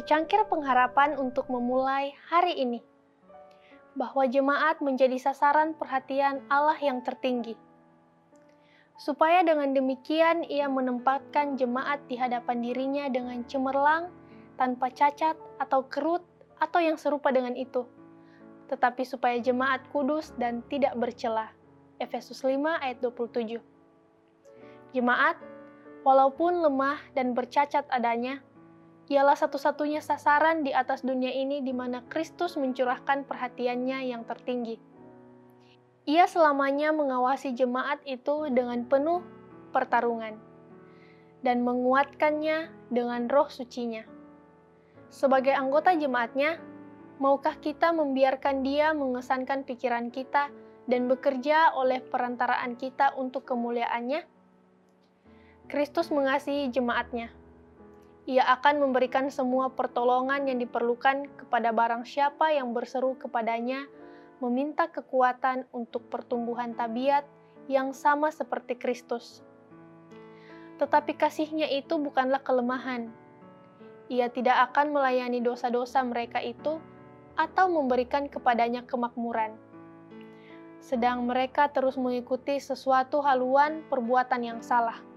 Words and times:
secangkir 0.00 0.48
pengharapan 0.48 1.12
untuk 1.20 1.44
memulai 1.52 2.16
hari 2.32 2.56
ini. 2.56 2.80
Bahwa 3.92 4.24
jemaat 4.24 4.80
menjadi 4.80 5.20
sasaran 5.20 5.76
perhatian 5.76 6.40
Allah 6.48 6.80
yang 6.80 7.04
tertinggi. 7.04 7.52
Supaya 8.96 9.44
dengan 9.44 9.76
demikian 9.76 10.48
ia 10.48 10.72
menempatkan 10.72 11.60
jemaat 11.60 12.00
di 12.08 12.16
hadapan 12.16 12.64
dirinya 12.64 13.04
dengan 13.12 13.44
cemerlang, 13.44 14.08
tanpa 14.56 14.88
cacat 14.88 15.36
atau 15.60 15.84
kerut 15.84 16.24
atau 16.56 16.80
yang 16.80 16.96
serupa 16.96 17.28
dengan 17.28 17.52
itu. 17.52 17.84
Tetapi 18.72 19.04
supaya 19.04 19.36
jemaat 19.36 19.84
kudus 19.92 20.32
dan 20.40 20.64
tidak 20.72 20.96
bercela. 20.96 21.52
Efesus 22.00 22.40
5 22.40 22.56
ayat 22.80 23.04
27. 23.04 23.60
Jemaat, 24.96 25.36
walaupun 26.08 26.64
lemah 26.64 27.04
dan 27.12 27.36
bercacat 27.36 27.84
adanya, 27.92 28.40
ialah 29.10 29.34
satu-satunya 29.34 29.98
sasaran 29.98 30.62
di 30.62 30.70
atas 30.70 31.02
dunia 31.02 31.34
ini 31.34 31.66
di 31.66 31.74
mana 31.74 32.06
Kristus 32.06 32.54
mencurahkan 32.54 33.26
perhatiannya 33.26 34.06
yang 34.06 34.22
tertinggi. 34.22 34.78
Ia 36.06 36.30
selamanya 36.30 36.94
mengawasi 36.94 37.50
jemaat 37.58 37.98
itu 38.06 38.46
dengan 38.54 38.86
penuh 38.86 39.18
pertarungan 39.74 40.38
dan 41.42 41.66
menguatkannya 41.66 42.70
dengan 42.94 43.26
roh 43.26 43.50
sucinya. 43.50 44.06
Sebagai 45.10 45.58
anggota 45.58 45.90
jemaatnya, 45.90 46.62
maukah 47.18 47.58
kita 47.58 47.90
membiarkan 47.90 48.62
dia 48.62 48.94
mengesankan 48.94 49.66
pikiran 49.66 50.14
kita 50.14 50.54
dan 50.86 51.10
bekerja 51.10 51.74
oleh 51.74 51.98
perantaraan 51.98 52.78
kita 52.78 53.18
untuk 53.18 53.42
kemuliaannya? 53.42 54.22
Kristus 55.66 56.14
mengasihi 56.14 56.70
jemaatnya 56.70 57.34
ia 58.30 58.46
akan 58.46 58.78
memberikan 58.78 59.26
semua 59.26 59.74
pertolongan 59.74 60.46
yang 60.46 60.62
diperlukan 60.62 61.26
kepada 61.34 61.74
barang 61.74 62.06
siapa 62.06 62.54
yang 62.54 62.70
berseru 62.70 63.18
kepadanya, 63.18 63.90
meminta 64.38 64.86
kekuatan 64.86 65.66
untuk 65.74 66.06
pertumbuhan 66.06 66.78
tabiat 66.78 67.26
yang 67.66 67.90
sama 67.90 68.30
seperti 68.30 68.78
Kristus. 68.78 69.42
Tetapi 70.78 71.18
kasihnya 71.18 71.74
itu 71.74 71.98
bukanlah 71.98 72.38
kelemahan. 72.38 73.10
Ia 74.06 74.30
tidak 74.30 74.70
akan 74.70 74.94
melayani 74.94 75.42
dosa-dosa 75.42 75.98
mereka 76.06 76.38
itu 76.38 76.78
atau 77.34 77.66
memberikan 77.66 78.30
kepadanya 78.30 78.86
kemakmuran. 78.86 79.58
Sedang 80.78 81.26
mereka 81.26 81.66
terus 81.66 81.98
mengikuti 81.98 82.62
sesuatu 82.62 83.18
haluan 83.26 83.82
perbuatan 83.90 84.46
yang 84.46 84.62
salah 84.62 85.09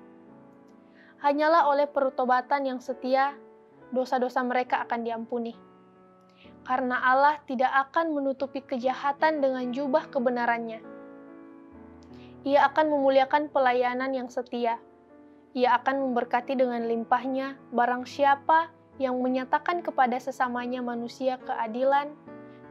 hanyalah 1.23 1.71
oleh 1.71 1.87
pertobatan 1.87 2.67
yang 2.67 2.79
setia, 2.83 3.33
dosa-dosa 3.95 4.43
mereka 4.43 4.83
akan 4.83 5.07
diampuni. 5.07 5.55
Karena 6.67 6.99
Allah 6.99 7.39
tidak 7.47 7.71
akan 7.89 8.11
menutupi 8.11 8.59
kejahatan 8.59 9.39
dengan 9.39 9.71
jubah 9.71 10.11
kebenarannya. 10.11 10.83
Ia 12.43 12.67
akan 12.67 12.91
memuliakan 12.91 13.47
pelayanan 13.55 14.11
yang 14.11 14.27
setia. 14.27 14.79
Ia 15.55 15.79
akan 15.79 16.11
memberkati 16.11 16.59
dengan 16.59 16.83
limpahnya 16.83 17.55
barang 17.71 18.03
siapa 18.03 18.67
yang 18.99 19.15
menyatakan 19.23 19.79
kepada 19.79 20.19
sesamanya 20.19 20.83
manusia 20.83 21.39
keadilan, 21.39 22.11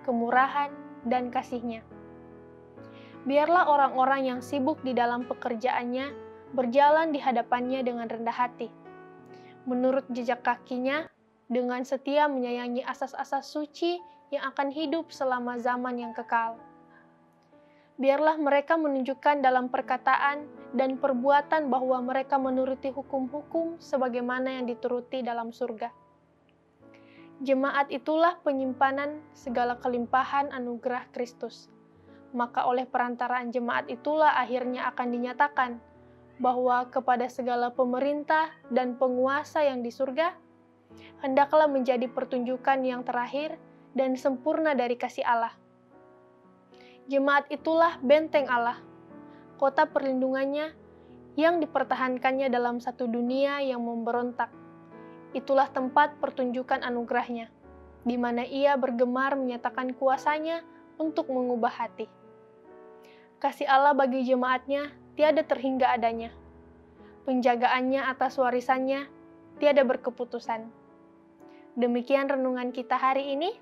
kemurahan, 0.04 0.68
dan 1.08 1.32
kasihnya. 1.32 1.80
Biarlah 3.22 3.70
orang-orang 3.70 4.28
yang 4.28 4.40
sibuk 4.42 4.82
di 4.82 4.92
dalam 4.92 5.24
pekerjaannya 5.24 6.31
berjalan 6.52 7.10
di 7.12 7.18
hadapannya 7.20 7.80
dengan 7.84 8.08
rendah 8.08 8.36
hati. 8.36 8.68
Menurut 9.64 10.04
jejak 10.12 10.44
kakinya, 10.44 11.08
dengan 11.52 11.84
setia 11.84 12.32
menyayangi 12.32 12.80
asas-asas 12.80 13.44
suci 13.44 14.00
yang 14.32 14.48
akan 14.48 14.72
hidup 14.72 15.12
selama 15.12 15.60
zaman 15.60 16.00
yang 16.00 16.16
kekal. 16.16 16.56
Biarlah 18.00 18.40
mereka 18.40 18.80
menunjukkan 18.80 19.44
dalam 19.44 19.68
perkataan 19.68 20.48
dan 20.72 20.96
perbuatan 20.96 21.68
bahwa 21.68 22.00
mereka 22.00 22.40
menuruti 22.40 22.88
hukum-hukum 22.88 23.76
sebagaimana 23.76 24.56
yang 24.56 24.64
dituruti 24.64 25.20
dalam 25.20 25.52
surga. 25.52 25.92
Jemaat 27.44 27.92
itulah 27.92 28.40
penyimpanan 28.40 29.20
segala 29.36 29.76
kelimpahan 29.76 30.48
anugerah 30.56 31.04
Kristus. 31.12 31.68
Maka 32.32 32.64
oleh 32.64 32.88
perantaraan 32.88 33.52
jemaat 33.52 33.92
itulah 33.92 34.40
akhirnya 34.40 34.88
akan 34.88 35.08
dinyatakan 35.12 35.70
bahwa 36.40 36.88
kepada 36.88 37.28
segala 37.28 37.72
pemerintah 37.72 38.52
dan 38.72 38.96
penguasa 38.96 39.64
yang 39.64 39.84
di 39.84 39.92
surga, 39.92 40.32
hendaklah 41.20 41.68
menjadi 41.68 42.08
pertunjukan 42.08 42.84
yang 42.84 43.04
terakhir 43.04 43.56
dan 43.92 44.16
sempurna 44.16 44.72
dari 44.72 44.96
kasih 44.96 45.24
Allah. 45.24 45.52
Jemaat 47.10 47.50
itulah 47.52 47.98
benteng 48.00 48.48
Allah, 48.48 48.78
kota 49.58 49.84
perlindungannya 49.84 50.72
yang 51.36 51.60
dipertahankannya 51.60 52.48
dalam 52.52 52.78
satu 52.78 53.08
dunia 53.08 53.60
yang 53.64 53.82
memberontak. 53.82 54.52
Itulah 55.32 55.68
tempat 55.72 56.20
pertunjukan 56.20 56.84
anugerahnya, 56.84 57.48
di 58.04 58.16
mana 58.20 58.44
ia 58.44 58.76
bergemar 58.76 59.36
menyatakan 59.36 59.96
kuasanya 59.96 60.60
untuk 61.00 61.32
mengubah 61.32 61.72
hati. 61.72 62.06
Kasih 63.40 63.66
Allah 63.66 63.96
bagi 63.96 64.22
jemaatnya 64.22 65.01
tiada 65.16 65.44
terhingga 65.44 65.92
adanya. 65.92 66.32
Penjagaannya 67.28 68.02
atas 68.02 68.38
warisannya 68.40 69.06
tiada 69.62 69.86
berkeputusan. 69.86 70.66
Demikian 71.78 72.28
renungan 72.28 72.74
kita 72.74 72.98
hari 72.98 73.32
ini. 73.32 73.56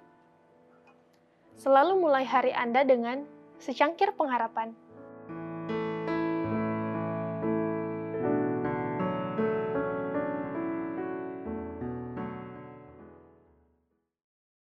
Selalu 1.60 2.00
mulai 2.00 2.25
hari 2.25 2.56
Anda 2.56 2.83
dengan 2.83 3.28
secangkir 3.60 4.16
pengharapan. 4.16 4.72